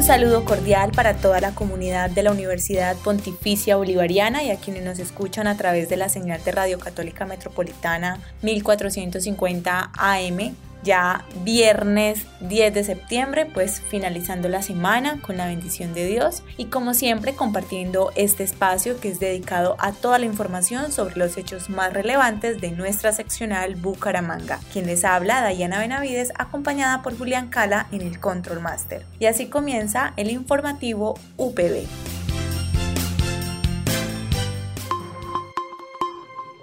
Un 0.00 0.06
saludo 0.06 0.46
cordial 0.46 0.92
para 0.92 1.18
toda 1.18 1.42
la 1.42 1.54
comunidad 1.54 2.08
de 2.08 2.22
la 2.22 2.32
Universidad 2.32 2.96
Pontificia 2.96 3.76
Bolivariana 3.76 4.42
y 4.42 4.50
a 4.50 4.56
quienes 4.56 4.82
nos 4.82 4.98
escuchan 4.98 5.46
a 5.46 5.58
través 5.58 5.90
de 5.90 5.98
la 5.98 6.08
señal 6.08 6.42
de 6.42 6.52
Radio 6.52 6.78
Católica 6.78 7.26
Metropolitana 7.26 8.18
1450 8.40 9.90
AM 9.92 10.54
ya 10.82 11.24
viernes 11.44 12.26
10 12.40 12.74
de 12.74 12.84
septiembre, 12.84 13.46
pues 13.46 13.80
finalizando 13.80 14.48
la 14.48 14.62
semana 14.62 15.20
con 15.20 15.36
la 15.36 15.46
bendición 15.46 15.94
de 15.94 16.06
Dios 16.06 16.42
y 16.56 16.66
como 16.66 16.94
siempre 16.94 17.34
compartiendo 17.34 18.10
este 18.14 18.44
espacio 18.44 18.98
que 19.00 19.08
es 19.08 19.20
dedicado 19.20 19.76
a 19.78 19.92
toda 19.92 20.18
la 20.18 20.26
información 20.26 20.92
sobre 20.92 21.16
los 21.16 21.36
hechos 21.36 21.70
más 21.70 21.92
relevantes 21.92 22.60
de 22.60 22.70
nuestra 22.70 23.12
seccional 23.12 23.76
Bucaramanga. 23.76 24.60
Quien 24.72 24.86
les 24.86 25.04
habla, 25.04 25.42
Dayana 25.42 25.80
Benavides, 25.80 26.32
acompañada 26.36 27.02
por 27.02 27.16
Julián 27.16 27.48
Cala 27.48 27.86
en 27.92 28.02
el 28.02 28.20
Control 28.20 28.60
Master. 28.60 29.04
Y 29.18 29.26
así 29.26 29.46
comienza 29.46 30.12
el 30.16 30.30
informativo 30.30 31.18
UPB. 31.36 31.86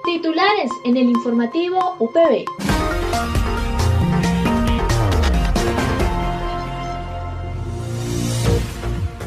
Titulares 0.05 0.71
en 0.85 0.95
el 0.95 1.09
informativo 1.09 1.97
UPB. 1.99 2.77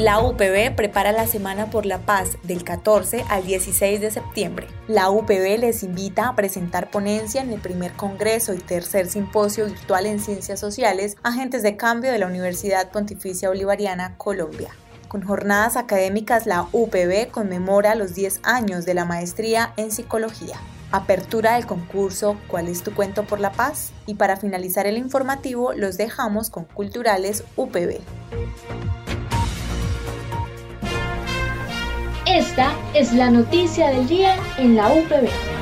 La 0.01 0.19
UPB 0.19 0.75
prepara 0.75 1.13
la 1.13 1.27
Semana 1.27 1.69
por 1.69 1.85
la 1.85 1.99
Paz 1.99 2.39
del 2.43 2.65
14 2.65 3.23
al 3.29 3.45
16 3.45 4.01
de 4.01 4.11
septiembre. 4.11 4.67
La 4.89 5.11
UPB 5.11 5.59
les 5.59 5.83
invita 5.83 6.27
a 6.27 6.35
presentar 6.35 6.91
ponencia 6.91 7.43
en 7.43 7.53
el 7.53 7.61
primer 7.61 7.93
Congreso 7.93 8.55
y 8.55 8.61
tercer 8.61 9.11
Simposio 9.11 9.67
Virtual 9.67 10.07
en 10.07 10.19
Ciencias 10.19 10.59
Sociales, 10.59 11.19
Agentes 11.23 11.63
de 11.63 11.77
Cambio 11.77 12.11
de 12.13 12.19
la 12.19 12.29
Universidad 12.29 12.91
Pontificia 12.91 13.51
Bolivariana, 13.51 14.17
Colombia. 14.17 14.71
Con 15.09 15.21
jornadas 15.21 15.77
académicas, 15.77 16.47
la 16.47 16.67
UPB 16.73 17.31
conmemora 17.31 17.95
los 17.95 18.15
10 18.15 18.41
años 18.43 18.87
de 18.87 18.95
la 18.95 19.05
maestría 19.05 19.75
en 19.77 19.91
psicología. 19.91 20.57
Apertura 20.93 21.57
del 21.57 21.67
concurso 21.67 22.39
¿Cuál 22.49 22.69
es 22.69 22.83
tu 22.83 22.95
cuento 22.95 23.25
por 23.25 23.39
la 23.39 23.53
paz? 23.53 23.93
Y 24.07 24.15
para 24.15 24.39
finalizar 24.39 24.87
el 24.87 24.97
informativo, 24.97 25.75
los 25.75 25.99
dejamos 25.99 26.49
con 26.49 26.65
Culturales 26.65 27.45
UPB. 27.57 28.01
Esta 32.35 32.73
es 32.95 33.13
la 33.13 33.29
noticia 33.29 33.89
del 33.89 34.07
día 34.07 34.37
en 34.57 34.77
la 34.77 34.93
UPB. 34.93 35.60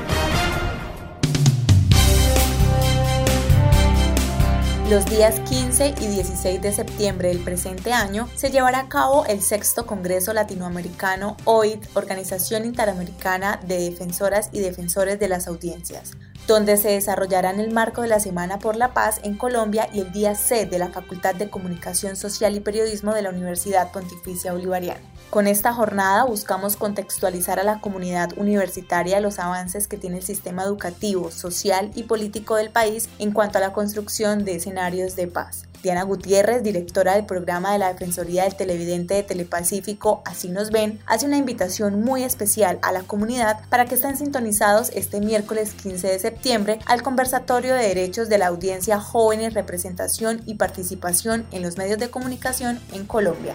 Los 4.91 5.05
días 5.05 5.39
15 5.41 5.97
y 6.01 6.07
16 6.07 6.63
de 6.63 6.73
septiembre 6.73 7.29
del 7.29 7.41
presente 7.41 7.93
año 7.93 8.27
se 8.35 8.51
llevará 8.51 8.79
a 8.81 8.89
cabo 8.89 9.27
el 9.27 9.43
sexto 9.43 9.85
Congreso 9.85 10.33
Latinoamericano 10.33 11.37
OIT, 11.45 11.85
Organización 11.93 12.65
Interamericana 12.65 13.61
de 13.67 13.91
Defensoras 13.91 14.49
y 14.51 14.61
Defensores 14.61 15.21
de 15.21 15.29
las 15.29 15.47
Audiencias, 15.47 16.13
donde 16.47 16.79
se 16.79 16.89
desarrollará 16.89 17.51
en 17.51 17.61
el 17.61 17.71
marco 17.71 18.01
de 18.01 18.09
la 18.09 18.19
Semana 18.19 18.59
por 18.59 18.77
la 18.77 18.95
Paz 18.95 19.21
en 19.25 19.37
Colombia 19.37 19.91
y 19.93 20.01
el 20.01 20.11
día 20.11 20.35
C 20.35 20.65
de 20.65 20.79
la 20.79 20.89
Facultad 20.89 21.35
de 21.35 21.51
Comunicación 21.51 22.17
Social 22.17 22.57
y 22.57 22.61
Periodismo 22.61 23.13
de 23.13 23.21
la 23.21 23.29
Universidad 23.29 23.93
Pontificia 23.93 24.53
Bolivariana. 24.53 25.03
Con 25.29 25.47
esta 25.47 25.75
jornada 25.75 26.25
buscamos 26.25 26.77
contextualizar 26.77 27.61
a 27.61 27.63
la 27.63 27.83
comunidad 27.83 28.31
universitaria 28.39 29.21
los 29.21 29.39
avances 29.39 29.87
que 29.87 29.99
tiene 29.99 30.17
el 30.17 30.23
sistema 30.23 30.63
educativo, 30.63 31.31
social 31.31 31.91
y 31.95 32.05
político 32.05 32.57
del 32.57 32.71
país 32.71 33.11
en 33.19 33.33
cuanto 33.33 33.59
a 33.59 33.61
la 33.61 33.75
construcción 33.75 34.47
de 34.47 34.55
escenarios 34.55 34.78
de 34.79 35.27
paz. 35.27 35.65
Diana 35.83 36.05
Gutiérrez, 36.05 36.63
directora 36.63 37.17
del 37.17 37.27
programa 37.27 37.73
de 37.73 37.81
la 37.81 37.93
Defensoría 37.93 38.45
del 38.45 38.55
Televidente 38.55 39.15
de 39.15 39.23
Telepacífico 39.25 40.23
Así 40.25 40.49
nos 40.49 40.71
ven, 40.71 41.01
hace 41.07 41.27
una 41.27 41.37
invitación 41.37 42.01
muy 42.01 42.23
especial 42.23 42.79
a 42.83 42.93
la 42.93 43.03
comunidad 43.03 43.59
para 43.71 43.87
que 43.87 43.97
estén 43.97 44.17
sintonizados 44.17 44.91
este 44.91 45.21
miércoles 45.21 45.75
15 45.75 46.07
de 46.07 46.19
septiembre 46.21 46.79
al 46.87 47.03
conversatorio 47.03 47.75
de 47.75 47.89
derechos 47.89 48.29
de 48.29 48.39
la 48.39 48.47
audiencia 48.47 49.01
Jóvenes, 49.01 49.55
Representación 49.55 50.43
y 50.47 50.55
Participación 50.55 51.45
en 51.51 51.63
los 51.63 51.77
medios 51.77 51.99
de 51.99 52.09
comunicación 52.09 52.79
en 52.93 53.05
Colombia. 53.05 53.55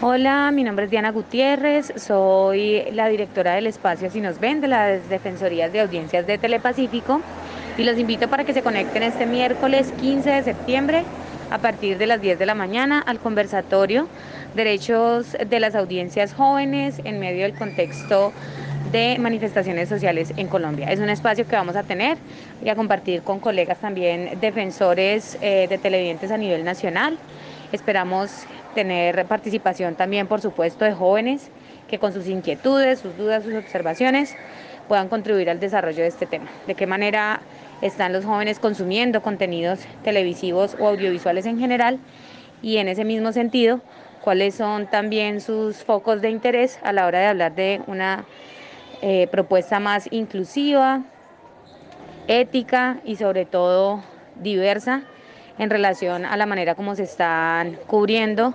Hola, 0.00 0.50
mi 0.52 0.64
nombre 0.64 0.86
es 0.86 0.90
Diana 0.90 1.12
Gutiérrez, 1.12 1.92
soy 1.96 2.82
la 2.92 3.08
directora 3.08 3.54
del 3.54 3.66
espacio 3.68 4.10
Si 4.10 4.20
nos 4.20 4.38
ven 4.40 4.60
de 4.60 4.68
las 4.68 5.08
Defensorías 5.08 5.72
de 5.72 5.80
Audiencias 5.80 6.26
de 6.26 6.36
Telepacífico 6.36 7.20
y 7.78 7.84
los 7.84 7.96
invito 7.96 8.28
para 8.28 8.44
que 8.44 8.52
se 8.52 8.62
conecten 8.62 9.04
este 9.04 9.24
miércoles 9.24 9.92
15 10.00 10.28
de 10.28 10.42
septiembre 10.42 11.04
a 11.48 11.58
partir 11.58 11.96
de 11.96 12.08
las 12.08 12.20
10 12.20 12.36
de 12.38 12.44
la 12.44 12.56
mañana 12.56 13.00
al 13.00 13.20
conversatorio 13.20 14.08
Derechos 14.56 15.36
de 15.48 15.60
las 15.60 15.76
Audiencias 15.76 16.34
Jóvenes 16.34 17.00
en 17.04 17.20
medio 17.20 17.44
del 17.44 17.54
contexto 17.54 18.32
de 18.90 19.16
manifestaciones 19.20 19.88
sociales 19.88 20.32
en 20.36 20.48
Colombia. 20.48 20.90
Es 20.90 20.98
un 20.98 21.08
espacio 21.08 21.46
que 21.46 21.54
vamos 21.54 21.76
a 21.76 21.84
tener 21.84 22.18
y 22.64 22.68
a 22.68 22.74
compartir 22.74 23.22
con 23.22 23.38
colegas 23.38 23.78
también 23.78 24.40
defensores 24.40 25.38
eh, 25.40 25.68
de 25.68 25.78
televidentes 25.78 26.32
a 26.32 26.36
nivel 26.36 26.64
nacional. 26.64 27.16
Esperamos 27.70 28.30
tener 28.74 29.24
participación 29.26 29.94
también, 29.94 30.26
por 30.26 30.40
supuesto, 30.40 30.84
de 30.84 30.92
jóvenes 30.94 31.48
que 31.86 32.00
con 32.00 32.12
sus 32.12 32.26
inquietudes, 32.26 32.98
sus 32.98 33.16
dudas, 33.16 33.44
sus 33.44 33.54
observaciones 33.54 34.34
puedan 34.88 35.08
contribuir 35.08 35.50
al 35.50 35.60
desarrollo 35.60 36.02
de 36.02 36.08
este 36.08 36.26
tema. 36.26 36.46
De 36.66 36.74
qué 36.74 36.86
manera 36.86 37.40
están 37.82 38.12
los 38.12 38.24
jóvenes 38.24 38.58
consumiendo 38.58 39.22
contenidos 39.22 39.80
televisivos 40.02 40.76
o 40.78 40.88
audiovisuales 40.88 41.46
en 41.46 41.58
general 41.58 41.98
y 42.62 42.78
en 42.78 42.88
ese 42.88 43.04
mismo 43.04 43.32
sentido, 43.32 43.80
cuáles 44.20 44.54
son 44.54 44.86
también 44.88 45.40
sus 45.40 45.84
focos 45.84 46.20
de 46.20 46.30
interés 46.30 46.78
a 46.82 46.92
la 46.92 47.06
hora 47.06 47.20
de 47.20 47.26
hablar 47.26 47.54
de 47.54 47.80
una 47.86 48.24
eh, 49.00 49.28
propuesta 49.30 49.78
más 49.78 50.08
inclusiva, 50.10 51.02
ética 52.26 52.98
y 53.04 53.16
sobre 53.16 53.46
todo 53.46 54.02
diversa 54.36 55.02
en 55.58 55.70
relación 55.70 56.24
a 56.24 56.36
la 56.36 56.46
manera 56.46 56.74
como 56.74 56.94
se 56.94 57.04
están 57.04 57.78
cubriendo 57.86 58.54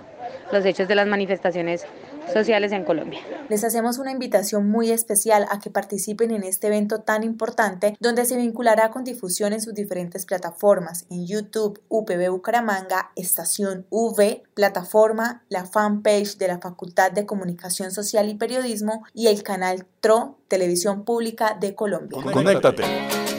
los 0.52 0.64
hechos 0.64 0.86
de 0.88 0.94
las 0.94 1.06
manifestaciones 1.06 1.86
sociales 2.32 2.72
en 2.72 2.84
Colombia. 2.84 3.20
Les 3.48 3.64
hacemos 3.64 3.98
una 3.98 4.10
invitación 4.10 4.68
muy 4.68 4.90
especial 4.90 5.46
a 5.50 5.58
que 5.58 5.70
participen 5.70 6.30
en 6.30 6.44
este 6.44 6.68
evento 6.68 7.00
tan 7.00 7.22
importante 7.22 7.96
donde 8.00 8.24
se 8.24 8.36
vinculará 8.36 8.90
con 8.90 9.04
difusión 9.04 9.52
en 9.52 9.60
sus 9.60 9.74
diferentes 9.74 10.26
plataformas, 10.26 11.06
en 11.10 11.26
YouTube, 11.26 11.80
UPB 11.88 12.30
Bucaramanga, 12.30 13.10
Estación 13.16 13.86
V, 13.90 14.42
plataforma, 14.54 15.44
la 15.48 15.64
fanpage 15.64 16.38
de 16.38 16.48
la 16.48 16.58
Facultad 16.58 17.12
de 17.12 17.26
Comunicación 17.26 17.90
Social 17.90 18.28
y 18.28 18.34
Periodismo 18.34 19.04
y 19.12 19.28
el 19.28 19.42
canal 19.42 19.86
TRO, 20.00 20.38
Televisión 20.48 21.04
Pública 21.04 21.56
de 21.58 21.74
Colombia. 21.74 22.18
Conéctate. 22.32 22.84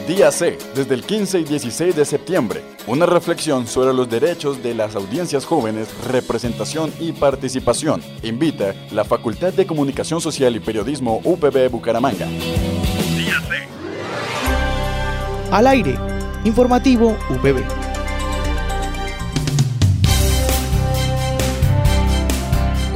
Día 0.06 0.30
C, 0.30 0.56
desde 0.74 0.94
el 0.94 1.02
15 1.02 1.40
y 1.40 1.44
16 1.44 1.96
de 1.96 2.04
septiembre. 2.04 2.75
Una 2.86 3.04
reflexión 3.04 3.66
sobre 3.66 3.92
los 3.92 4.08
derechos 4.08 4.62
de 4.62 4.72
las 4.72 4.94
audiencias 4.94 5.44
jóvenes, 5.44 5.88
representación 6.06 6.92
y 7.00 7.10
participación. 7.10 8.00
Invita 8.22 8.76
la 8.92 9.04
Facultad 9.04 9.52
de 9.52 9.66
Comunicación 9.66 10.20
Social 10.20 10.54
y 10.54 10.60
Periodismo 10.60 11.20
UPB 11.24 11.68
Bucaramanga. 11.68 12.28
Al 15.50 15.66
aire. 15.66 15.98
Informativo 16.44 17.16
UPB. 17.28 17.85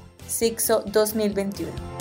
2021 0.92 1.97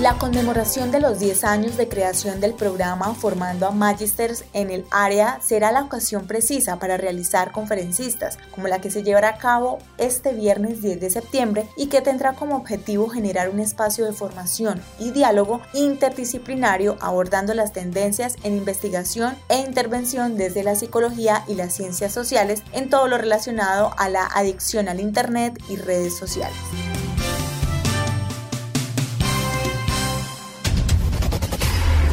La 0.00 0.16
conmemoración 0.16 0.90
de 0.90 0.98
los 0.98 1.18
10 1.18 1.44
años 1.44 1.76
de 1.76 1.86
creación 1.86 2.40
del 2.40 2.54
programa 2.54 3.14
Formando 3.14 3.66
a 3.66 3.70
Magisters 3.70 4.44
en 4.54 4.70
el 4.70 4.86
área 4.90 5.38
será 5.42 5.72
la 5.72 5.82
ocasión 5.82 6.26
precisa 6.26 6.78
para 6.78 6.96
realizar 6.96 7.52
conferencistas, 7.52 8.38
como 8.50 8.66
la 8.66 8.80
que 8.80 8.90
se 8.90 9.02
llevará 9.02 9.28
a 9.28 9.36
cabo 9.36 9.78
este 9.98 10.32
viernes 10.32 10.80
10 10.80 11.02
de 11.02 11.10
septiembre 11.10 11.68
y 11.76 11.88
que 11.88 12.00
tendrá 12.00 12.32
como 12.32 12.56
objetivo 12.56 13.10
generar 13.10 13.50
un 13.50 13.60
espacio 13.60 14.06
de 14.06 14.14
formación 14.14 14.80
y 14.98 15.10
diálogo 15.10 15.60
interdisciplinario 15.74 16.96
abordando 17.02 17.52
las 17.52 17.74
tendencias 17.74 18.36
en 18.42 18.56
investigación 18.56 19.36
e 19.50 19.58
intervención 19.58 20.38
desde 20.38 20.62
la 20.62 20.76
psicología 20.76 21.44
y 21.46 21.56
las 21.56 21.74
ciencias 21.74 22.14
sociales 22.14 22.62
en 22.72 22.88
todo 22.88 23.06
lo 23.06 23.18
relacionado 23.18 23.92
a 23.98 24.08
la 24.08 24.24
adicción 24.24 24.88
al 24.88 24.98
Internet 24.98 25.62
y 25.68 25.76
redes 25.76 26.16
sociales. 26.16 26.56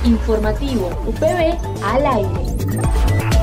Informativo 0.07 0.87
UPB 1.05 1.59
al 1.83 2.05
aire. 2.05 3.36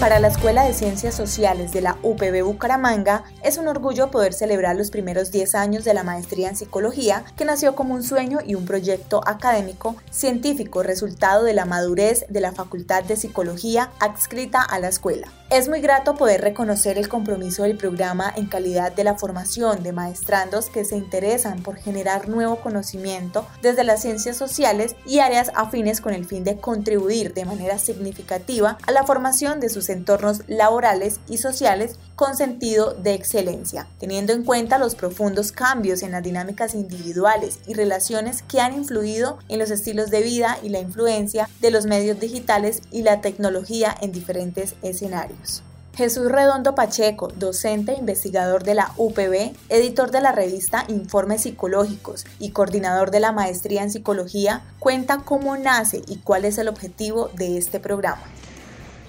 Para 0.00 0.18
la 0.18 0.28
Escuela 0.28 0.64
de 0.64 0.72
Ciencias 0.72 1.14
Sociales 1.14 1.72
de 1.72 1.82
la 1.82 1.98
UPB 2.02 2.42
Bucaramanga 2.42 3.22
es 3.42 3.58
un 3.58 3.68
orgullo 3.68 4.10
poder 4.10 4.32
celebrar 4.32 4.74
los 4.74 4.90
primeros 4.90 5.30
10 5.30 5.54
años 5.54 5.84
de 5.84 5.92
la 5.92 6.04
maestría 6.04 6.48
en 6.48 6.56
psicología 6.56 7.22
que 7.36 7.44
nació 7.44 7.74
como 7.74 7.92
un 7.92 8.02
sueño 8.02 8.38
y 8.42 8.54
un 8.54 8.64
proyecto 8.64 9.20
académico 9.26 9.96
científico 10.10 10.82
resultado 10.82 11.44
de 11.44 11.52
la 11.52 11.66
madurez 11.66 12.24
de 12.30 12.40
la 12.40 12.52
Facultad 12.52 13.04
de 13.04 13.16
Psicología 13.16 13.90
adscrita 14.00 14.62
a 14.62 14.78
la 14.78 14.88
escuela. 14.88 15.28
Es 15.50 15.68
muy 15.68 15.80
grato 15.80 16.14
poder 16.14 16.40
reconocer 16.40 16.96
el 16.96 17.08
compromiso 17.08 17.64
del 17.64 17.76
programa 17.76 18.32
en 18.36 18.46
calidad 18.46 18.92
de 18.92 19.02
la 19.02 19.16
formación 19.16 19.82
de 19.82 19.92
maestrandos 19.92 20.70
que 20.70 20.84
se 20.84 20.96
interesan 20.96 21.62
por 21.62 21.76
generar 21.76 22.28
nuevo 22.28 22.60
conocimiento 22.60 23.44
desde 23.60 23.82
las 23.82 24.00
ciencias 24.00 24.36
sociales 24.36 24.94
y 25.04 25.18
áreas 25.18 25.50
afines 25.56 26.00
con 26.00 26.14
el 26.14 26.24
fin 26.24 26.44
de 26.44 26.56
contribuir 26.58 27.34
de 27.34 27.44
manera 27.44 27.80
significativa 27.80 28.78
a 28.86 28.92
la 28.92 29.02
formación 29.02 29.58
de 29.58 29.68
sus 29.68 29.89
entornos 29.92 30.42
laborales 30.46 31.20
y 31.28 31.38
sociales 31.38 31.98
con 32.16 32.36
sentido 32.36 32.94
de 32.94 33.14
excelencia, 33.14 33.86
teniendo 33.98 34.32
en 34.32 34.44
cuenta 34.44 34.78
los 34.78 34.94
profundos 34.94 35.52
cambios 35.52 36.02
en 36.02 36.12
las 36.12 36.22
dinámicas 36.22 36.74
individuales 36.74 37.58
y 37.66 37.74
relaciones 37.74 38.42
que 38.42 38.60
han 38.60 38.74
influido 38.74 39.38
en 39.48 39.58
los 39.58 39.70
estilos 39.70 40.10
de 40.10 40.22
vida 40.22 40.58
y 40.62 40.68
la 40.68 40.80
influencia 40.80 41.48
de 41.60 41.70
los 41.70 41.86
medios 41.86 42.20
digitales 42.20 42.82
y 42.90 43.02
la 43.02 43.20
tecnología 43.20 43.94
en 44.00 44.12
diferentes 44.12 44.74
escenarios. 44.82 45.62
Jesús 46.00 46.30
Redondo 46.30 46.74
Pacheco, 46.74 47.28
docente 47.28 47.92
e 47.92 47.98
investigador 47.98 48.62
de 48.62 48.74
la 48.74 48.92
UPB, 48.96 49.54
editor 49.68 50.10
de 50.10 50.20
la 50.20 50.32
revista 50.32 50.84
Informes 50.88 51.42
Psicológicos 51.42 52.24
y 52.38 52.52
coordinador 52.52 53.10
de 53.10 53.20
la 53.20 53.32
maestría 53.32 53.82
en 53.82 53.90
psicología, 53.90 54.62
cuenta 54.78 55.18
cómo 55.24 55.56
nace 55.58 56.00
y 56.06 56.16
cuál 56.18 56.44
es 56.44 56.58
el 56.58 56.68
objetivo 56.68 57.28
de 57.34 57.58
este 57.58 57.80
programa. 57.80 58.22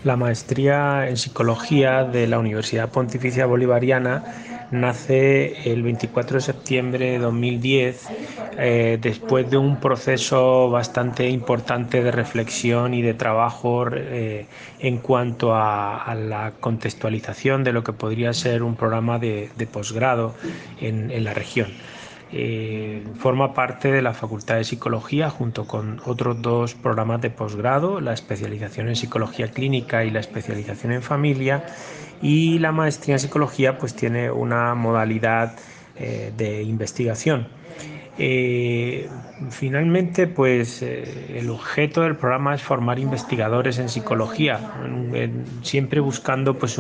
La 0.03 0.15
maestría 0.15 1.07
en 1.07 1.15
psicología 1.15 2.03
de 2.03 2.25
la 2.25 2.39
Universidad 2.39 2.89
Pontificia 2.89 3.45
Bolivariana 3.45 4.23
nace 4.71 5.71
el 5.71 5.83
24 5.83 6.37
de 6.37 6.41
septiembre 6.41 7.11
de 7.11 7.19
2010 7.19 8.07
eh, 8.57 8.97
después 8.99 9.51
de 9.51 9.57
un 9.57 9.79
proceso 9.79 10.71
bastante 10.71 11.29
importante 11.29 12.01
de 12.01 12.11
reflexión 12.11 12.95
y 12.95 13.03
de 13.03 13.13
trabajo 13.13 13.85
eh, 13.93 14.47
en 14.79 14.97
cuanto 14.97 15.53
a, 15.53 16.15
la 16.15 16.53
contextualización 16.59 17.63
de 17.63 17.71
lo 17.71 17.83
que 17.83 17.93
podría 17.93 18.33
ser 18.33 18.63
un 18.63 18.75
programa 18.75 19.19
de, 19.19 19.49
posgrado 19.71 20.33
en 20.79 21.23
la 21.23 21.33
región. 21.35 21.67
Eh, 22.33 23.03
forma 23.17 23.53
parte 23.53 23.91
de 23.91 24.01
la 24.01 24.13
Facultad 24.13 24.55
de 24.55 24.63
Psicología 24.63 25.29
junto 25.29 25.65
con 25.65 25.99
otros 26.05 26.41
dos 26.41 26.75
programas 26.75 27.19
de 27.19 27.29
posgrado, 27.29 27.99
la 27.99 28.13
especialización 28.13 28.87
en 28.87 28.95
Psicología 28.95 29.49
Clínica 29.49 30.05
y 30.05 30.11
la 30.11 30.21
especialización 30.21 30.93
en 30.93 31.01
Familia. 31.01 31.65
Y 32.21 32.59
la 32.59 32.71
maestría 32.71 33.15
en 33.15 33.19
Psicología 33.19 33.77
pues 33.77 33.95
tiene 33.95 34.31
una 34.31 34.75
modalidad 34.75 35.57
eh, 35.97 36.31
de 36.37 36.63
investigación. 36.63 37.47
Eh, 38.17 39.09
finalmente, 39.49 40.27
pues 40.27 40.81
el 40.83 41.49
objeto 41.49 42.01
del 42.01 42.15
programa 42.15 42.53
es 42.53 42.61
formar 42.61 42.99
investigadores 42.99 43.79
en 43.79 43.89
psicología, 43.89 44.59
siempre 45.63 45.99
buscando 46.01 46.57
pues 46.57 46.79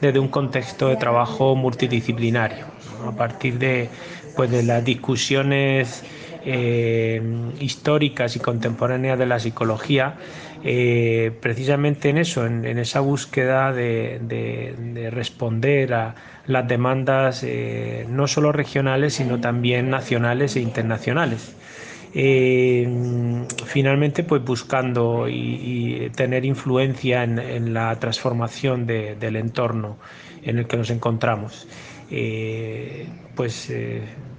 desde 0.00 0.18
un 0.18 0.28
contexto 0.28 0.88
de 0.88 0.96
trabajo 0.96 1.56
multidisciplinario, 1.56 2.66
a 3.04 3.12
partir 3.12 3.58
de, 3.58 3.88
pues 4.36 4.50
de 4.50 4.62
las 4.62 4.84
discusiones 4.84 6.04
eh, 6.44 7.20
históricas 7.58 8.36
y 8.36 8.38
contemporáneas 8.38 9.18
de 9.18 9.26
la 9.26 9.40
psicología, 9.40 10.14
eh, 10.62 11.32
precisamente 11.40 12.10
en 12.10 12.18
eso, 12.18 12.46
en, 12.46 12.64
esa 12.78 13.00
búsqueda 13.00 13.72
de, 13.72 15.10
responder 15.12 15.92
a 15.94 16.14
las 16.46 16.68
demandas 16.68 17.42
eh, 17.42 18.06
no 18.08 18.28
solo 18.28 18.52
regionales, 18.52 19.14
sino 19.14 19.40
también 19.40 19.90
nacionales 19.90 20.54
e 20.54 20.60
internacionales. 20.60 21.56
finalmente, 23.66 24.22
pues 24.22 24.44
buscando 24.44 25.28
y, 25.28 26.10
tener 26.14 26.44
influencia 26.44 27.24
en, 27.24 27.74
la 27.74 27.98
transformación 27.98 28.86
del 28.86 29.34
entorno 29.34 29.98
en 30.44 30.58
el 30.58 30.66
que 30.68 30.76
nos 30.76 30.90
encontramos. 30.90 31.66
Pues 33.34 33.72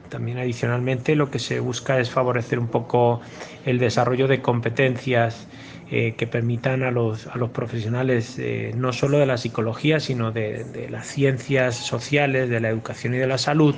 también 0.09 0.37
adicionalmente 0.37 1.15
lo 1.15 1.29
que 1.29 1.39
se 1.39 1.59
busca 1.59 1.99
es 1.99 2.09
favorecer 2.09 2.59
un 2.59 2.67
poco 2.67 3.21
el 3.65 3.79
desarrollo 3.79 4.27
de 4.27 4.41
competencias 4.41 5.47
eh, 5.89 6.15
que 6.17 6.27
permitan 6.27 6.83
a 6.83 6.91
los, 6.91 7.27
a 7.27 7.37
los 7.37 7.51
profesionales 7.51 8.37
eh, 8.39 8.73
no 8.75 8.91
solo 8.91 9.19
de 9.19 9.25
la 9.25 9.37
psicología, 9.37 10.01
sino 10.01 10.33
de, 10.33 10.87
las 10.89 11.07
ciencias 11.07 11.75
sociales, 11.75 12.49
de 12.49 12.59
la 12.59 12.67
educación 12.67 13.13
y 13.13 13.17
de 13.17 13.27
la 13.27 13.37
salud, 13.37 13.73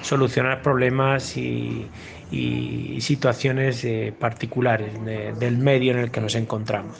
solucionar 0.00 0.62
problemas 0.62 1.36
y, 1.36 1.90
situaciones 3.00 3.84
eh, 3.84 4.14
particulares 4.18 4.92
del 5.04 5.58
medio 5.58 5.92
en 5.92 5.98
el 5.98 6.10
que 6.10 6.22
nos 6.22 6.34
encontramos. 6.34 6.96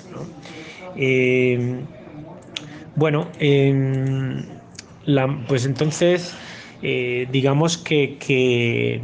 bueno, 2.95 3.29
pues 5.49 5.67
entonces 5.67 6.35
eh, 6.83 7.29
digamos 7.31 7.79
que, 7.79 9.01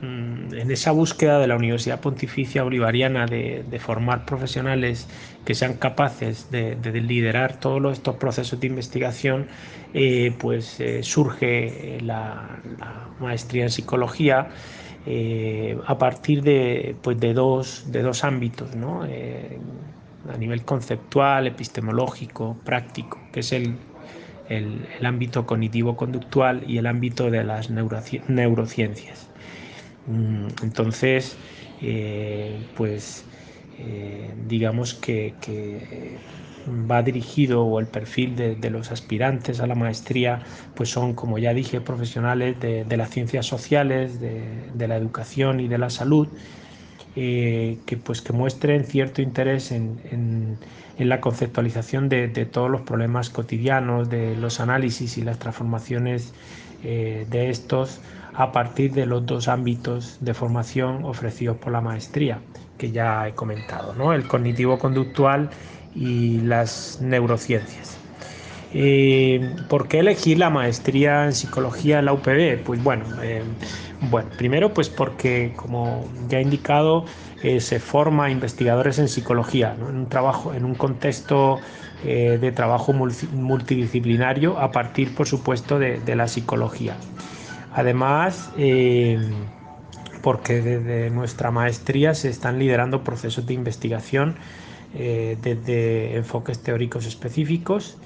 mm, 0.00 0.54
en 0.54 0.70
esa 0.70 0.92
búsqueda 0.92 1.40
de 1.40 1.48
la 1.48 1.56
Universidad 1.56 2.00
Pontificia 2.00 2.62
Bolivariana 2.62 3.26
de, 3.26 3.80
formar 3.80 4.24
profesionales 4.24 5.08
que 5.44 5.54
sean 5.54 5.74
capaces 5.74 6.50
de, 6.50 6.76
liderar 7.00 7.58
todos 7.58 7.92
estos 7.92 8.16
procesos 8.16 8.60
de 8.60 8.68
investigación, 8.68 9.48
eh, 9.92 10.32
pues 10.38 10.78
eh, 10.80 11.02
surge 11.02 11.98
la, 12.02 12.60
maestría 13.20 13.64
en 13.64 13.70
psicología 13.70 14.48
a 15.86 15.98
partir 15.98 16.42
de, 16.42 16.94
pues 17.02 17.18
de, 17.18 17.32
dos, 17.32 17.90
de 17.90 18.02
dos 18.02 18.24
ámbitos, 18.24 18.76
¿no? 18.76 19.02
A 19.02 20.36
nivel 20.36 20.64
conceptual, 20.64 21.46
epistemológico, 21.46 22.58
práctico, 22.64 23.18
que 23.32 23.40
es 23.40 23.52
el, 23.52 23.74
el, 24.48 24.86
ámbito 25.04 25.46
cognitivo-conductual 25.46 26.64
y 26.68 26.78
el 26.78 26.86
ámbito 26.86 27.30
de 27.30 27.44
las 27.44 27.70
neurociencias. 27.70 29.28
Mm, 30.06 30.46
entonces, 30.62 31.36
eh, 31.80 32.58
pues 32.76 33.24
digamos 34.48 34.92
que, 34.94 35.34
que 35.40 36.18
va 36.68 37.02
dirigido 37.02 37.64
o 37.64 37.80
el 37.80 37.86
perfil 37.86 38.36
de, 38.36 38.70
los 38.70 38.92
aspirantes 38.92 39.60
a 39.60 39.66
la 39.66 39.74
maestría 39.74 40.42
pues 40.74 40.90
son 40.90 41.14
como 41.14 41.38
ya 41.38 41.54
dije 41.54 41.80
profesionales 41.80 42.58
de, 42.60 42.96
las 42.96 43.10
ciencias 43.10 43.46
sociales 43.46 44.20
de, 44.20 44.88
la 44.88 44.96
educación 44.96 45.60
y 45.60 45.68
de 45.68 45.78
la 45.78 45.90
salud 45.90 46.28
eh, 47.16 47.78
que 47.86 47.96
pues 47.96 48.20
que 48.20 48.32
muestren 48.32 48.84
cierto 48.84 49.22
interés 49.22 49.72
en, 49.72 50.58
la 50.98 51.20
conceptualización 51.20 52.08
de, 52.08 52.28
todos 52.46 52.70
los 52.70 52.80
problemas 52.80 53.30
cotidianos 53.30 54.10
de 54.10 54.34
los 54.36 54.58
análisis 54.58 55.16
y 55.16 55.22
las 55.22 55.38
transformaciones 55.38 56.32
eh, 56.82 57.26
de 57.30 57.50
estos 57.50 58.00
a 58.34 58.52
partir 58.52 58.92
de 58.92 59.06
los 59.06 59.24
dos 59.24 59.48
ámbitos 59.48 60.18
de 60.20 60.34
formación 60.34 61.04
ofrecidos 61.04 61.56
por 61.56 61.72
la 61.72 61.80
maestría 61.80 62.40
que 62.78 62.90
ya 62.90 63.28
he 63.28 63.32
comentado, 63.32 63.94
¿no? 63.94 64.12
el 64.12 64.26
cognitivo 64.26 64.78
conductual 64.78 65.50
y 65.94 66.40
las 66.40 66.98
neurociencias. 67.00 67.98
Eh, 68.72 69.54
¿Por 69.68 69.88
qué 69.88 70.00
elegir 70.00 70.38
la 70.38 70.50
maestría 70.50 71.24
en 71.24 71.32
psicología 71.32 72.00
en 72.00 72.04
la 72.04 72.12
UPB? 72.12 72.62
Pues 72.64 72.82
bueno, 72.82 73.04
bueno 74.00 74.28
primero 74.36 74.72
pues 74.72 74.88
porque 74.88 75.52
como 75.56 76.08
ya 76.28 76.38
he 76.38 76.42
indicado 76.42 77.04
eh, 77.42 77.60
se 77.60 77.80
forma 77.80 78.30
investigadores 78.30 78.98
en 78.98 79.08
psicología, 79.08 79.74
en 79.76 79.84
un 79.84 80.08
trabajo, 80.08 80.54
en 80.54 80.64
un 80.64 80.74
contexto 80.74 81.60
de 82.04 82.52
trabajo 82.52 82.92
multidisciplinario 82.92 84.56
a 84.56 84.70
partir 84.70 85.16
por 85.16 85.26
supuesto 85.26 85.80
de, 85.80 86.14
la 86.14 86.28
psicología. 86.28 86.96
Además, 87.74 88.52
porque 90.22 90.60
desde 90.60 91.10
nuestra 91.10 91.50
maestría 91.50 92.14
se 92.14 92.28
están 92.28 92.58
liderando 92.58 93.02
procesos 93.02 93.46
de 93.46 93.54
investigación 93.54 94.36
eh, 94.94 95.36
desde 95.42 96.16
enfoques 96.16 96.60
teóricos 96.60 97.06
específicos. 97.06 97.98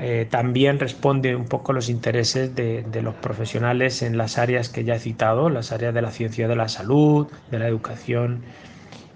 Eh, 0.00 0.26
también 0.30 0.78
responde 0.78 1.36
un 1.36 1.44
poco 1.44 1.72
a 1.72 1.74
los 1.74 1.90
intereses 1.90 2.54
de, 2.54 3.02
los 3.02 3.14
profesionales 3.16 4.02
en 4.02 4.16
las 4.16 4.38
áreas 4.38 4.68
que 4.70 4.84
ya 4.84 4.94
he 4.94 4.98
citado, 4.98 5.50
las 5.50 5.72
áreas 5.72 5.92
de 5.92 6.00
la 6.00 6.10
ciencia 6.10 6.48
de 6.48 6.56
la 6.56 6.68
salud, 6.68 7.26
de 7.50 7.58
la 7.58 7.68
educación 7.68 8.42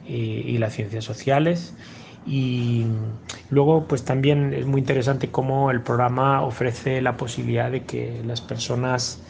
y, 0.07 0.59
las 0.59 0.75
ciencias 0.75 1.05
sociales. 1.05 1.75
Y 2.27 2.85
luego, 3.51 3.87
pues 3.87 4.05
también 4.05 4.53
es 4.53 4.67
muy 4.67 4.81
interesante 4.81 5.31
cómo 5.31 5.71
el 5.71 5.81
programa 5.81 6.43
ofrece 6.43 7.01
la 7.01 7.17
posibilidad 7.17 7.71
de 7.71 7.85
que 7.85 8.23
las 8.27 8.41
personas 8.41 9.23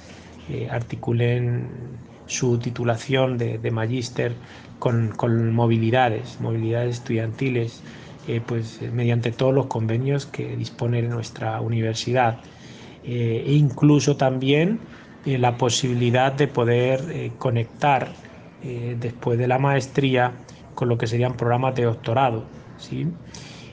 eh, 0.49 0.69
articulen 0.71 1.69
su 2.27 2.59
titulación 2.59 3.39
de, 3.39 3.59
de 3.59 3.71
magíster 3.71 4.35
con, 4.79 5.55
movilidades, 5.55 6.41
movilidades 6.41 6.97
estudiantiles, 6.97 7.83
eh, 8.27 8.41
pues 8.45 8.81
mediante 8.93 9.33
todos 9.33 9.55
los 9.55 9.67
convenios 9.67 10.27
que 10.27 10.57
dispone 10.57 11.03
nuestra 11.03 11.61
universidad. 11.61 12.41
Eh, 13.05 13.45
e 13.47 13.53
incluso 13.53 14.17
también 14.17 14.81
eh, 15.27 15.39
la 15.39 15.57
posibilidad 15.57 16.33
de 16.33 16.49
poder 16.49 17.33
conectar 17.39 18.13
después 18.99 19.39
de 19.39 19.47
la 19.47 19.59
maestría 19.59 20.33
con 20.75 20.89
lo 20.89 20.97
que 20.97 21.07
serían 21.07 21.37
programas 21.37 21.75
de 21.75 21.83
doctorado. 21.83 22.45
¿sí? 22.79 23.07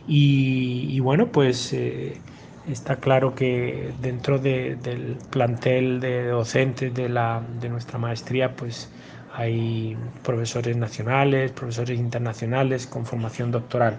Y, 0.06 1.00
bueno, 1.00 1.28
pues 1.28 1.74
está 2.68 2.98
claro 2.98 3.34
que 3.34 3.94
dentro 4.02 4.38
del 4.38 5.18
plantel 5.30 6.02
de 6.02 6.28
docentes 6.28 6.94
de, 6.94 7.08
la, 7.08 7.42
de 7.62 7.70
nuestra 7.70 8.00
maestría, 8.00 8.54
pues 8.54 8.90
hay 9.34 9.98
profesores 10.24 10.76
nacionales, 10.76 11.52
profesores 11.52 11.98
internacionales 12.00 12.88
con 12.88 13.06
formación 13.06 13.52
doctoral. 13.52 13.98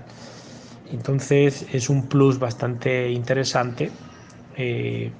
Entonces 0.93 1.67
es 1.73 1.89
un 1.89 2.07
plus 2.07 2.39
bastante 2.39 3.11
interesante 3.11 3.91
eh, 4.57 5.11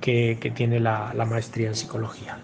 que, 0.00 0.52
tiene 0.54 0.80
la 0.80 1.24
maestría 1.24 1.68
en 1.68 1.76
psicología. 1.76 2.38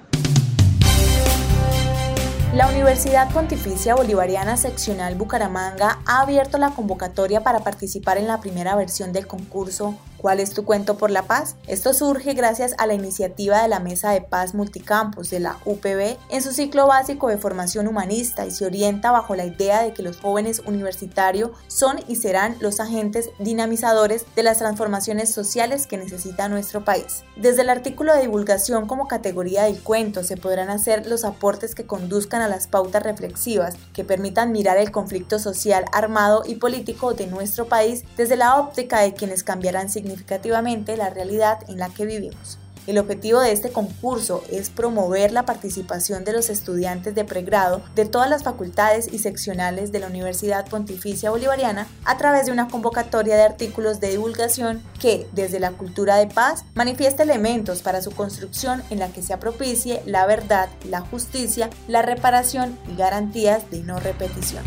La 2.54 2.66
Universidad 2.70 3.30
Pontificia 3.30 3.94
Bolivariana 3.94 4.56
Seccional 4.56 5.16
Bucaramanga 5.16 5.99
ha 6.06 6.23
abierto 6.23 6.56
la 6.56 6.70
convocatoria 6.70 7.42
para 7.42 7.61
participar 7.61 8.16
en 8.16 8.26
la 8.26 8.40
primera 8.40 8.75
versión 8.75 9.12
del 9.12 9.26
concurso 9.26 9.99
¿Cuál 10.19 10.41
es 10.41 10.53
tu 10.53 10.65
cuento 10.65 10.99
por 10.99 11.13
la 11.13 11.23
paz? 11.23 11.55
Esto 11.69 11.95
surge 11.95 12.35
gracias 12.35 12.75
a 12.79 12.89
la 12.89 12.95
iniciativa 12.95 13.63
de 13.63 13.69
la 13.69 13.79
Mesa 13.79 14.11
de 14.11 14.21
Paz 14.21 14.53
Multicampus 14.53 15.31
de 15.31 15.39
la 15.39 15.59
UPB 15.65 16.17
en 16.31 16.43
su 16.43 16.51
ciclo 16.51 16.89
básico 16.89 17.29
de 17.29 17.39
formación 17.39 17.87
humanista 17.87 18.45
y 18.45 18.51
se 18.51 18.67
orienta 18.67 19.13
bajo 19.13 19.37
la 19.37 19.47
idea 19.47 19.85
de 19.85 19.93
que 19.93 20.03
los 20.03 20.17
jóvenes 20.17 20.61
universitarios 20.67 21.53
son 21.69 22.01
y 22.09 22.17
serán 22.17 22.57
los 22.59 22.81
agentes 22.81 23.31
dinamizadores 23.39 24.27
de 24.35 24.43
las 24.43 24.59
transformaciones 24.59 25.33
sociales 25.33 25.87
que 25.87 25.99
necesita 25.99 26.49
nuestro 26.49 26.85
país. 26.85 27.23
Desde 27.37 27.63
el 27.63 27.71
artículo 27.71 28.13
de 28.13 28.23
divulgación 28.23 28.89
como 28.89 29.07
categoría 29.07 29.65
del 29.65 29.81
cuento 29.81 30.25
se 30.25 30.37
podrán 30.37 30.69
hacer 30.69 31.07
los 31.07 31.25
aportes 31.25 31.77
que 31.77 31.87
conduzcan 31.87 32.43
a 32.43 32.49
las 32.49 32.67
pautas 32.67 33.05
reflexivas 33.05 33.77
que 33.93 34.03
permitan 34.03 34.51
mirar 34.51 34.79
el 34.79 34.91
conflicto 34.91 35.39
social 35.39 35.85
armado 35.93 36.43
y 36.45 36.57
político 36.57 37.15
de 37.15 37.29
nuestro 37.29 37.69
país 37.69 38.03
desde 38.17 38.35
la 38.35 38.57
óptica 38.57 38.99
de 38.99 39.15
quienes 39.15 39.45
cambiarán 39.45 39.89
significativamente 39.89 40.08
significativamente 40.09 40.97
la 40.97 41.11
realidad 41.11 41.59
en 41.69 41.79
la 41.79 41.91
que 41.91 42.07
vivimos. 42.07 42.59
El 42.87 42.97
objetivo 42.97 43.41
de 43.43 43.53
este 43.53 43.69
concurso 43.69 44.43
es 44.50 44.71
promover 44.71 45.31
la 45.31 45.45
participación 45.45 46.25
de 46.25 46.33
los 46.33 46.49
estudiantes 46.49 47.15
de 47.15 47.27
pregrado 47.27 47.83
de 47.95 48.07
todas 48.07 48.31
las 48.31 48.45
facultades 48.45 49.12
y 49.12 49.19
seccionales 49.19 49.93
de 49.93 49.99
la 49.99 50.07
Universidad 50.07 50.67
Pontificia 50.67 51.29
Bolivariana 51.29 51.87
a 52.07 52.17
través 52.17 52.47
de 52.47 52.53
una 52.53 52.69
convocatoria 52.69 53.37
de 53.37 53.43
artículos 53.43 54.00
de 54.00 54.12
divulgación 54.12 54.83
que, 54.99 55.27
desde 55.33 55.61
la 55.61 55.73
cultura 55.73 56.17
de 56.17 56.29
paz, 56.29 56.65
manifiesta 56.75 57.25
elementos 57.25 57.83
para 57.83 58.00
su 58.00 58.11
construcción 58.12 58.83
en 58.88 59.00
la 59.00 59.09
que 59.09 59.21
se 59.21 59.35
apropicie 59.35 60.00
la 60.07 60.25
verdad, 60.25 60.71
la 60.88 61.03
justicia, 61.03 61.69
la 61.88 62.00
reparación 62.00 62.79
y 62.91 62.97
garantías 62.97 63.71
de 63.71 63.81
no 63.81 64.00
repetición. 64.00 64.65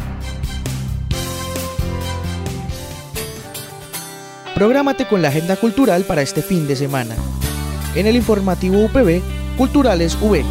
Prográmate 4.62 5.08
con 5.08 5.24
la 5.24 5.30
agenda 5.30 5.56
cultural 5.56 6.04
para 6.04 6.22
este 6.22 6.44
fin 6.44 6.68
de 6.68 6.76
semana. 6.76 7.16
En 7.96 8.06
el 8.06 8.16
informativo 8.16 8.78
UPB, 8.86 9.24
Culturales 9.58 10.16
V. 10.22 10.46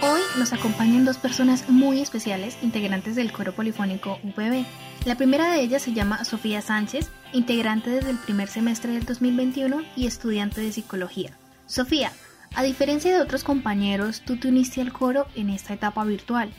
Hoy 0.00 0.20
nos 0.38 0.54
acompañan 0.54 1.04
dos 1.04 1.18
personas 1.18 1.68
muy 1.68 2.00
especiales, 2.00 2.56
integrantes 2.62 3.16
del 3.16 3.32
coro 3.32 3.52
polifónico 3.52 4.18
UPB. 4.22 4.64
La 5.04 5.16
primera 5.16 5.52
de 5.52 5.60
ellas 5.60 5.82
se 5.82 5.92
llama 5.92 6.24
Sofía 6.24 6.62
Sánchez, 6.62 7.10
integrante 7.34 7.90
desde 7.90 8.12
el 8.12 8.16
primer 8.16 8.48
semestre 8.48 8.92
del 8.92 9.04
2021 9.04 9.82
y 9.94 10.06
estudiante 10.06 10.62
de 10.62 10.72
psicología. 10.72 11.36
Sofía, 11.66 12.12
a 12.54 12.62
diferencia 12.62 13.14
de 13.14 13.20
otros 13.20 13.44
compañeros, 13.44 14.22
tú 14.24 14.38
te 14.38 14.48
uniste 14.48 14.80
al 14.80 14.90
coro 14.90 15.26
en 15.36 15.50
esta 15.50 15.74
etapa 15.74 16.02
virtual. 16.04 16.50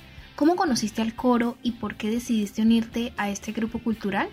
¿Cómo 0.41 0.55
conociste 0.55 1.03
al 1.03 1.13
coro 1.13 1.55
y 1.61 1.73
por 1.73 1.93
qué 1.93 2.09
decidiste 2.09 2.63
unirte 2.63 3.13
a 3.15 3.29
este 3.29 3.51
grupo 3.51 3.77
cultural? 3.77 4.27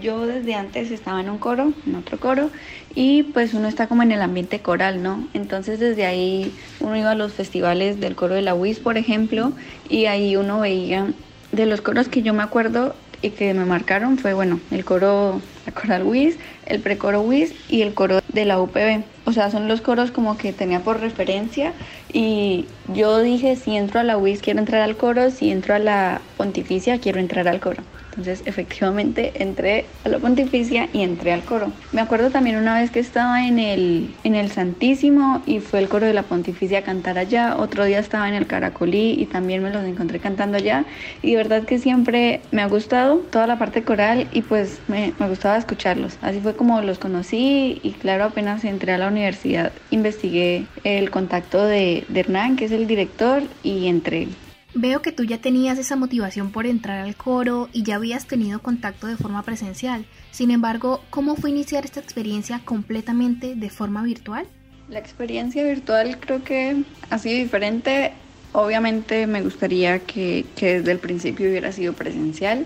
Yo 0.00 0.24
desde 0.24 0.54
antes 0.54 0.92
estaba 0.92 1.20
en 1.20 1.28
un 1.28 1.38
coro, 1.38 1.72
en 1.84 1.96
otro 1.96 2.20
coro, 2.20 2.50
y 2.94 3.24
pues 3.24 3.52
uno 3.52 3.66
está 3.66 3.88
como 3.88 4.04
en 4.04 4.12
el 4.12 4.22
ambiente 4.22 4.60
coral, 4.60 5.02
¿no? 5.02 5.26
Entonces 5.34 5.80
desde 5.80 6.06
ahí 6.06 6.54
uno 6.78 6.96
iba 6.96 7.10
a 7.10 7.16
los 7.16 7.32
festivales 7.32 7.98
del 7.98 8.14
coro 8.14 8.36
de 8.36 8.42
la 8.42 8.54
UIS, 8.54 8.78
por 8.78 8.96
ejemplo, 8.96 9.52
y 9.88 10.04
ahí 10.04 10.36
uno 10.36 10.60
veía 10.60 11.12
de 11.50 11.66
los 11.66 11.80
coros 11.80 12.06
que 12.06 12.22
yo 12.22 12.34
me 12.34 12.44
acuerdo 12.44 12.94
y 13.22 13.30
que 13.30 13.54
me 13.54 13.64
marcaron 13.64 14.18
fue, 14.18 14.34
bueno, 14.34 14.60
el 14.70 14.84
coro, 14.84 15.40
la 15.64 15.72
coral 15.72 16.02
WIS, 16.02 16.36
el 16.66 16.80
precoro 16.80 17.22
WIS 17.22 17.54
y 17.70 17.82
el 17.82 17.94
coro 17.94 18.20
de 18.32 18.44
la 18.44 18.60
UPB. 18.60 19.04
O 19.24 19.32
sea, 19.32 19.50
son 19.50 19.68
los 19.68 19.80
coros 19.80 20.10
como 20.10 20.36
que 20.36 20.52
tenía 20.52 20.80
por 20.80 21.00
referencia 21.00 21.72
y 22.12 22.66
yo 22.88 23.20
dije, 23.20 23.56
si 23.56 23.76
entro 23.76 24.00
a 24.00 24.02
la 24.02 24.18
WIS 24.18 24.42
quiero 24.42 24.58
entrar 24.58 24.82
al 24.82 24.96
coro, 24.96 25.30
si 25.30 25.50
entro 25.50 25.74
a 25.74 25.78
la 25.78 26.20
pontificia 26.36 27.00
quiero 27.00 27.20
entrar 27.20 27.46
al 27.48 27.60
coro. 27.60 27.84
Entonces, 28.12 28.42
efectivamente, 28.44 29.32
entré 29.42 29.86
a 30.04 30.10
la 30.10 30.18
pontificia 30.18 30.86
y 30.92 31.00
entré 31.00 31.32
al 31.32 31.42
coro. 31.44 31.72
Me 31.92 32.02
acuerdo 32.02 32.28
también 32.28 32.56
una 32.56 32.78
vez 32.78 32.90
que 32.90 33.00
estaba 33.00 33.46
en 33.46 33.58
el, 33.58 34.14
en 34.22 34.34
el 34.34 34.50
Santísimo 34.50 35.42
y 35.46 35.60
fue 35.60 35.78
el 35.78 35.88
coro 35.88 36.06
de 36.06 36.12
la 36.12 36.24
pontificia 36.24 36.80
a 36.80 36.82
cantar 36.82 37.16
allá. 37.16 37.56
Otro 37.56 37.86
día 37.86 37.98
estaba 37.98 38.28
en 38.28 38.34
el 38.34 38.46
Caracolí 38.46 39.14
y 39.18 39.24
también 39.24 39.62
me 39.62 39.70
los 39.70 39.82
encontré 39.84 40.20
cantando 40.20 40.58
allá. 40.58 40.84
Y 41.22 41.30
de 41.30 41.36
verdad 41.38 41.64
que 41.64 41.78
siempre 41.78 42.42
me 42.50 42.60
ha 42.60 42.66
gustado 42.66 43.16
toda 43.30 43.46
la 43.46 43.58
parte 43.58 43.82
coral 43.82 44.28
y 44.30 44.42
pues 44.42 44.80
me, 44.88 45.14
me 45.18 45.28
gustaba 45.28 45.56
escucharlos. 45.56 46.18
Así 46.20 46.40
fue 46.40 46.54
como 46.54 46.82
los 46.82 46.98
conocí 46.98 47.80
y 47.82 47.92
claro, 47.92 48.24
apenas 48.24 48.64
entré 48.64 48.92
a 48.92 48.98
la 48.98 49.08
universidad, 49.08 49.72
investigué 49.90 50.66
el 50.84 51.10
contacto 51.10 51.64
de, 51.64 52.04
de 52.08 52.20
Hernán, 52.20 52.56
que 52.56 52.66
es 52.66 52.72
el 52.72 52.86
director, 52.86 53.42
y 53.62 53.86
entré. 53.86 54.28
Veo 54.74 55.02
que 55.02 55.12
tú 55.12 55.24
ya 55.24 55.38
tenías 55.38 55.78
esa 55.78 55.96
motivación 55.96 56.50
por 56.50 56.66
entrar 56.66 57.00
al 57.00 57.14
coro 57.14 57.68
y 57.74 57.82
ya 57.82 57.96
habías 57.96 58.26
tenido 58.26 58.60
contacto 58.60 59.06
de 59.06 59.16
forma 59.16 59.42
presencial. 59.42 60.06
Sin 60.30 60.50
embargo, 60.50 61.02
¿cómo 61.10 61.36
fue 61.36 61.50
iniciar 61.50 61.84
esta 61.84 62.00
experiencia 62.00 62.62
completamente 62.64 63.54
de 63.54 63.68
forma 63.68 64.02
virtual? 64.02 64.46
La 64.88 64.98
experiencia 64.98 65.62
virtual 65.62 66.18
creo 66.18 66.42
que 66.42 66.84
ha 67.10 67.18
sido 67.18 67.36
diferente. 67.36 68.12
Obviamente 68.54 69.26
me 69.26 69.42
gustaría 69.42 69.98
que, 69.98 70.46
desde 70.58 70.92
el 70.92 70.98
principio 70.98 71.50
hubiera 71.50 71.70
sido 71.72 71.92
presencial, 71.92 72.64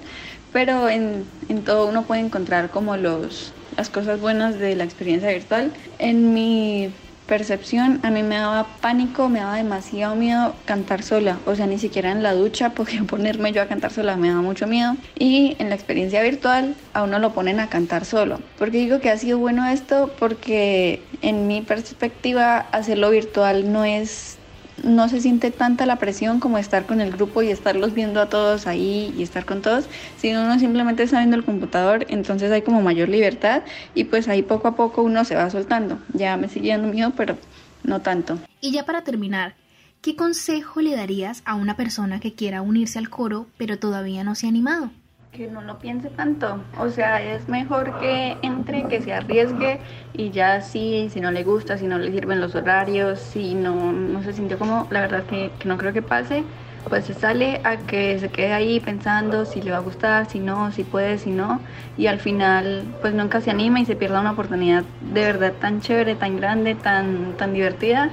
pero 0.52 0.88
en, 0.88 1.24
en 1.48 1.64
todo 1.64 1.88
uno 1.88 2.04
puede 2.04 2.20
encontrar 2.20 2.70
como 2.70 2.96
los, 2.96 3.52
las 3.76 3.90
cosas 3.90 4.20
buenas 4.20 4.60
de 4.60 4.76
la 4.76 4.84
experiencia 4.84 5.30
virtual. 5.30 5.72
En 5.98 6.32
mi 6.32 6.90
percepción, 7.26 8.00
a 8.02 8.10
mí 8.10 8.22
me 8.22 8.36
daba 8.36 8.66
pánico, 8.80 9.28
me 9.28 9.40
daba 9.40 9.56
demasiado 9.56 10.14
miedo 10.14 10.54
cantar 10.64 11.02
sola, 11.02 11.38
o 11.46 11.54
sea, 11.54 11.66
ni 11.66 11.78
siquiera 11.78 12.12
en 12.12 12.22
la 12.22 12.34
ducha 12.34 12.70
podía 12.74 13.02
ponerme 13.04 13.52
yo 13.52 13.62
a 13.62 13.66
cantar 13.66 13.92
sola, 13.92 14.16
me 14.16 14.28
daba 14.28 14.42
mucho 14.42 14.66
miedo. 14.66 14.96
Y 15.18 15.56
en 15.58 15.68
la 15.68 15.74
experiencia 15.74 16.22
virtual 16.22 16.74
a 16.94 17.02
uno 17.02 17.18
lo 17.18 17.32
ponen 17.32 17.60
a 17.60 17.68
cantar 17.68 18.04
solo. 18.04 18.40
porque 18.58 18.78
digo 18.78 19.00
que 19.00 19.10
ha 19.10 19.18
sido 19.18 19.38
bueno 19.38 19.66
esto? 19.66 20.14
Porque 20.18 21.02
en 21.22 21.46
mi 21.46 21.60
perspectiva 21.62 22.58
hacerlo 22.72 23.10
virtual 23.10 23.72
no 23.72 23.84
es 23.84 24.38
no 24.82 25.08
se 25.08 25.20
siente 25.20 25.50
tanta 25.50 25.86
la 25.86 25.96
presión 25.96 26.40
como 26.40 26.58
estar 26.58 26.86
con 26.86 27.00
el 27.00 27.12
grupo 27.12 27.42
y 27.42 27.48
estarlos 27.48 27.94
viendo 27.94 28.20
a 28.20 28.28
todos 28.28 28.66
ahí 28.66 29.14
y 29.16 29.22
estar 29.22 29.44
con 29.44 29.62
todos, 29.62 29.86
sino 30.18 30.42
uno 30.44 30.58
simplemente 30.58 31.02
está 31.02 31.18
viendo 31.18 31.36
el 31.36 31.44
computador, 31.44 32.06
entonces 32.08 32.50
hay 32.52 32.62
como 32.62 32.82
mayor 32.82 33.08
libertad 33.08 33.62
y 33.94 34.04
pues 34.04 34.28
ahí 34.28 34.42
poco 34.42 34.68
a 34.68 34.76
poco 34.76 35.02
uno 35.02 35.24
se 35.24 35.34
va 35.34 35.50
soltando. 35.50 35.98
Ya 36.12 36.36
me 36.36 36.48
sigue 36.48 36.70
dando 36.70 36.88
miedo, 36.88 37.12
pero 37.16 37.36
no 37.84 38.00
tanto. 38.00 38.38
Y 38.60 38.72
ya 38.72 38.84
para 38.84 39.04
terminar, 39.04 39.54
¿qué 40.02 40.16
consejo 40.16 40.80
le 40.80 40.96
darías 40.96 41.42
a 41.44 41.54
una 41.54 41.76
persona 41.76 42.20
que 42.20 42.34
quiera 42.34 42.62
unirse 42.62 42.98
al 42.98 43.10
coro 43.10 43.46
pero 43.56 43.78
todavía 43.78 44.24
no 44.24 44.34
se 44.34 44.46
ha 44.46 44.48
animado? 44.48 44.90
Que 45.36 45.48
no 45.48 45.60
lo 45.60 45.78
piense 45.78 46.08
tanto. 46.08 46.64
O 46.80 46.88
sea, 46.88 47.22
es 47.22 47.48
mejor 47.48 47.98
que 47.98 48.36
entre, 48.42 48.84
que 48.88 49.02
se 49.02 49.12
arriesgue 49.12 49.80
y 50.14 50.30
ya 50.30 50.60
sí, 50.62 51.08
si 51.10 51.20
no 51.20 51.30
le 51.30 51.44
gusta, 51.44 51.76
si 51.76 51.86
no 51.86 51.98
le 51.98 52.10
sirven 52.10 52.40
los 52.40 52.54
horarios, 52.54 53.20
si 53.20 53.54
no, 53.54 53.92
no 53.92 54.22
se 54.22 54.32
sintió 54.32 54.58
como, 54.58 54.88
la 54.90 55.00
verdad 55.00 55.26
que, 55.26 55.52
que 55.58 55.68
no 55.68 55.76
creo 55.76 55.92
que 55.92 56.02
pase, 56.02 56.44
pues 56.88 57.04
se 57.04 57.14
sale 57.14 57.60
a 57.64 57.78
que 57.78 58.18
se 58.18 58.30
quede 58.30 58.52
ahí 58.52 58.80
pensando 58.80 59.44
si 59.44 59.60
le 59.60 59.72
va 59.72 59.78
a 59.78 59.80
gustar, 59.80 60.26
si 60.30 60.38
no, 60.40 60.70
si 60.72 60.84
puede, 60.84 61.18
si 61.18 61.30
no, 61.30 61.60
y 61.96 62.06
al 62.06 62.20
final 62.20 62.96
pues 63.00 63.12
nunca 63.14 63.40
se 63.40 63.50
anima 63.50 63.80
y 63.80 63.86
se 63.86 63.96
pierda 63.96 64.20
una 64.20 64.32
oportunidad 64.32 64.84
de 65.00 65.20
verdad 65.22 65.54
tan 65.60 65.80
chévere, 65.80 66.16
tan 66.16 66.36
grande, 66.36 66.76
tan, 66.76 67.36
tan 67.36 67.52
divertida. 67.52 68.10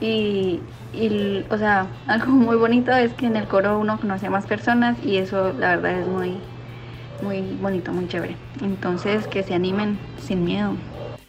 Y, 0.00 0.60
y, 0.92 1.44
o 1.50 1.58
sea, 1.58 1.86
algo 2.06 2.32
muy 2.32 2.56
bonito 2.56 2.92
es 2.92 3.14
que 3.14 3.26
en 3.26 3.36
el 3.36 3.46
coro 3.48 3.78
uno 3.78 4.00
conoce 4.00 4.26
a 4.26 4.30
más 4.30 4.46
personas 4.46 4.98
y 5.02 5.18
eso 5.18 5.52
la 5.52 5.76
verdad 5.76 6.00
es 6.00 6.06
muy, 6.08 6.40
muy 7.22 7.40
bonito, 7.60 7.92
muy 7.92 8.08
chévere. 8.08 8.36
Entonces, 8.62 9.26
que 9.26 9.42
se 9.42 9.54
animen 9.54 9.98
sin 10.18 10.44
miedo. 10.44 10.76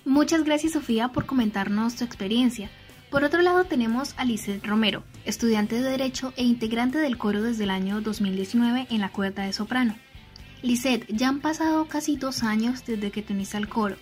Muchas 0.05 0.43
gracias 0.43 0.73
Sofía 0.73 1.09
por 1.09 1.25
comentarnos 1.25 1.95
tu 1.95 2.03
experiencia. 2.03 2.69
Por 3.09 3.23
otro 3.23 3.41
lado 3.41 3.63
tenemos 3.65 4.13
a 4.17 4.25
Lizeth 4.25 4.65
Romero, 4.65 5.03
estudiante 5.25 5.75
de 5.75 5.89
Derecho 5.89 6.33
e 6.35 6.43
integrante 6.43 6.97
del 6.97 7.17
coro 7.17 7.41
desde 7.41 7.63
el 7.63 7.69
año 7.69 8.01
2019 8.01 8.87
en 8.89 9.01
la 9.01 9.09
cuerda 9.09 9.43
de 9.43 9.53
soprano. 9.53 9.95
Lizeth, 10.61 11.05
ya 11.07 11.29
han 11.29 11.39
pasado 11.39 11.87
casi 11.87 12.17
dos 12.17 12.43
años 12.43 12.83
desde 12.85 13.11
que 13.11 13.21
te 13.21 13.33
uniste 13.33 13.57
al 13.57 13.69
coro. 13.69 13.95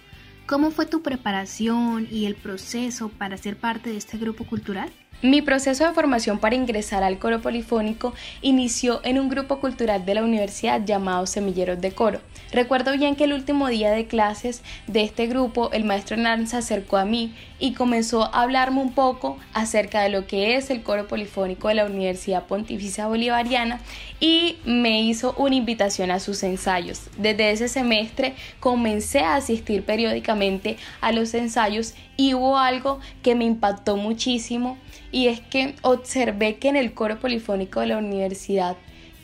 ¿Cómo 0.46 0.72
fue 0.72 0.86
tu 0.86 1.02
preparación 1.02 2.08
y 2.10 2.26
el 2.26 2.36
proceso 2.36 3.10
para 3.10 3.38
ser 3.38 3.58
parte 3.58 3.92
de 3.92 3.98
este 3.98 4.18
grupo 4.18 4.46
cultural? 4.46 4.92
Mi 5.22 5.42
proceso 5.42 5.86
de 5.86 5.94
formación 5.94 6.40
para 6.40 6.56
ingresar 6.56 7.02
al 7.02 7.18
coro 7.18 7.42
polifónico 7.42 8.14
inició 8.42 9.00
en 9.06 9.20
un 9.20 9.30
grupo 9.30 9.60
cultural 9.60 10.06
de 10.06 10.16
la 10.16 10.24
universidad 10.24 10.84
llamado 10.84 11.26
Semilleros 11.28 11.80
de 11.80 11.94
Coro. 11.94 12.20
Recuerdo 12.52 12.92
bien 12.92 13.16
que 13.16 13.24
el 13.24 13.34
último 13.34 13.70
día 13.70 13.92
de 13.92 14.06
clases 14.06 14.62
de 14.88 15.04
este 15.04 15.28
grupo, 15.28 15.72
el 15.72 15.86
maestro 15.86 16.18
Hernán 16.18 16.46
se 16.48 16.58
acercó 16.58 16.98
a 16.98 17.06
mí 17.06 17.34
y 17.58 17.74
comenzó 17.74 18.24
a 18.24 18.42
hablarme 18.42 18.82
un 18.82 18.92
poco 18.92 19.38
acerca 19.54 20.02
de 20.02 20.10
lo 20.10 20.28
que 20.28 20.58
es 20.58 20.70
el 20.70 20.84
coro 20.84 21.08
polifónico 21.08 21.70
de 21.70 21.76
la 21.76 21.86
Universidad 21.86 22.46
Pontificia 22.46 23.08
Bolivariana 23.08 23.80
y 24.20 24.58
me 24.66 25.02
hizo 25.02 25.34
una 25.38 25.56
invitación 25.56 26.12
a 26.12 26.20
sus 26.20 26.44
ensayos. 26.44 27.10
Desde 27.18 27.52
ese 27.52 27.70
semestre 27.70 28.36
comencé 28.60 29.22
a 29.22 29.36
asistir 29.36 29.86
periódicamente 29.86 30.76
a 31.00 31.14
los 31.14 31.34
ensayos 31.34 31.94
y 32.18 32.34
hubo 32.34 32.58
algo 32.58 33.00
que 33.22 33.36
me 33.36 33.46
impactó 33.46 33.96
muchísimo 33.96 34.78
y 35.14 35.28
es 35.28 35.40
que 35.40 35.76
observé 35.84 36.58
que 36.58 36.68
en 36.68 36.76
el 36.76 36.94
coro 36.94 37.20
polifónico 37.20 37.80
de 37.80 37.88
la 37.88 37.98
universidad 37.98 38.76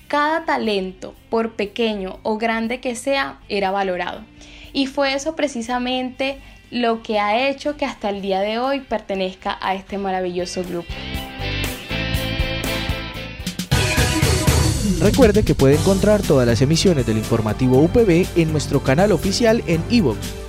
cada 0.07 0.45
talento, 0.45 1.13
por 1.29 1.53
pequeño 1.53 2.19
o 2.23 2.37
grande 2.37 2.79
que 2.79 2.95
sea, 2.95 3.39
era 3.49 3.71
valorado. 3.71 4.21
Y 4.71 4.85
fue 4.85 5.13
eso 5.13 5.35
precisamente 5.35 6.37
lo 6.71 7.01
que 7.01 7.19
ha 7.19 7.49
hecho 7.49 7.75
que 7.75 7.85
hasta 7.85 8.09
el 8.09 8.21
día 8.21 8.39
de 8.39 8.59
hoy 8.59 8.81
pertenezca 8.81 9.57
a 9.61 9.73
este 9.73 9.97
maravilloso 9.97 10.63
grupo. 10.63 10.93
Recuerde 14.99 15.43
que 15.43 15.55
puede 15.55 15.75
encontrar 15.75 16.21
todas 16.21 16.45
las 16.45 16.61
emisiones 16.61 17.05
del 17.05 17.17
informativo 17.17 17.79
UPB 17.79 18.27
en 18.35 18.51
nuestro 18.51 18.83
canal 18.83 19.11
oficial 19.11 19.63
en 19.65 19.83
iVoox 19.89 20.48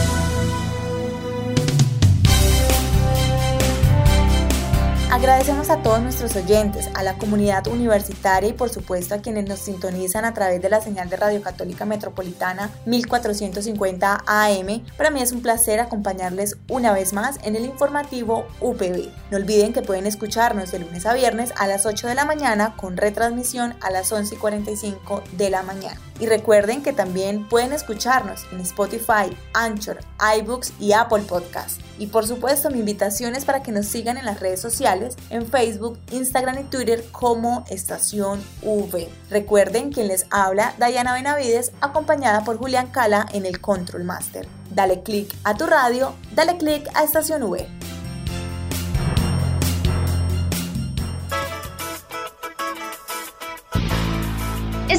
Agradecemos 5.21 5.69
a 5.69 5.83
todos 5.83 6.01
nuestros 6.01 6.35
oyentes, 6.35 6.89
a 6.95 7.03
la 7.03 7.15
comunidad 7.19 7.67
universitaria 7.67 8.49
y 8.49 8.53
por 8.53 8.69
supuesto 8.69 9.13
a 9.13 9.19
quienes 9.19 9.47
nos 9.47 9.59
sintonizan 9.59 10.25
a 10.25 10.33
través 10.33 10.63
de 10.63 10.69
la 10.71 10.81
señal 10.81 11.11
de 11.11 11.15
Radio 11.15 11.43
Católica 11.43 11.85
Metropolitana 11.85 12.71
1450 12.87 14.23
AM. 14.25 14.83
Para 14.97 15.11
mí 15.11 15.21
es 15.21 15.31
un 15.31 15.43
placer 15.43 15.79
acompañarles 15.79 16.57
una 16.67 16.91
vez 16.91 17.13
más 17.13 17.37
en 17.43 17.55
el 17.55 17.65
informativo 17.65 18.47
UPB. 18.61 19.11
No 19.29 19.37
olviden 19.37 19.73
que 19.73 19.83
pueden 19.83 20.07
escucharnos 20.07 20.71
de 20.71 20.79
lunes 20.79 21.05
a 21.05 21.13
viernes 21.13 21.53
a 21.55 21.67
las 21.67 21.85
8 21.85 22.07
de 22.07 22.15
la 22.15 22.25
mañana 22.25 22.75
con 22.75 22.97
retransmisión 22.97 23.75
a 23.79 23.91
las 23.91 24.11
11 24.11 24.33
y 24.33 24.37
45 24.39 25.21
de 25.33 25.51
la 25.51 25.61
mañana. 25.61 26.01
Y 26.21 26.27
recuerden 26.27 26.83
que 26.83 26.93
también 26.93 27.49
pueden 27.49 27.73
escucharnos 27.73 28.45
en 28.51 28.59
Spotify, 28.59 29.35
Anchor, 29.53 29.97
iBooks 30.37 30.71
y 30.79 30.93
Apple 30.93 31.23
Podcasts. 31.27 31.79
Y 31.97 32.07
por 32.07 32.27
supuesto 32.27 32.69
mi 32.69 32.79
invitación 32.79 33.35
es 33.35 33.43
para 33.43 33.63
que 33.63 33.71
nos 33.71 33.87
sigan 33.87 34.17
en 34.17 34.25
las 34.25 34.39
redes 34.39 34.61
sociales, 34.61 35.15
en 35.31 35.47
Facebook, 35.47 35.99
Instagram 36.11 36.59
y 36.59 36.63
Twitter 36.65 37.03
como 37.11 37.65
Estación 37.69 38.39
V. 38.61 39.09
Recuerden 39.31 39.91
quien 39.91 40.09
les 40.09 40.27
habla, 40.29 40.75
Dayana 40.77 41.15
Benavides, 41.15 41.71
acompañada 41.81 42.43
por 42.43 42.57
Julián 42.57 42.91
Cala 42.91 43.25
en 43.33 43.47
el 43.47 43.59
Control 43.59 44.03
Master. 44.03 44.47
Dale 44.69 45.01
click 45.01 45.35
a 45.43 45.55
tu 45.55 45.65
radio, 45.65 46.13
dale 46.35 46.57
click 46.57 46.87
a 46.93 47.03
Estación 47.03 47.41
V. 47.43 47.80